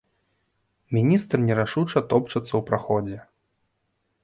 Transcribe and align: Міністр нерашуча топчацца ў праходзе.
Міністр 0.97 1.35
нерашуча 1.51 2.03
топчацца 2.15 2.51
ў 2.51 2.61
праходзе. 2.73 3.17